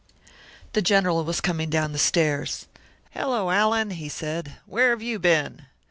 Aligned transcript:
The 0.73 0.81
General 0.81 1.23
was 1.23 1.41
coming 1.41 1.69
down 1.69 1.91
the 1.91 1.99
stairs. 1.99 2.65
"Hello, 3.11 3.51
Allan," 3.51 3.91
he 3.91 4.09
said. 4.09 4.53
"Where 4.65 4.89
have 4.89 5.03
you 5.03 5.19
been?" 5.19 5.67